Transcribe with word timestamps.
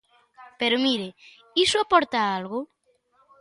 Pero, 0.59 0.75
mire, 0.85 1.07
¿iso 1.63 1.77
aporta 1.79 2.17
algo? 2.37 2.59